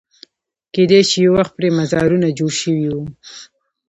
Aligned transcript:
کېدای 0.73 1.01
شي 1.09 1.19
یو 1.25 1.33
وخت 1.39 1.51
پرې 1.57 1.69
مزارونه 1.79 2.27
جوړ 2.37 2.51
شوي 2.61 2.87
وو. 2.89 3.03